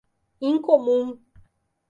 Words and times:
Incomum 0.47 1.07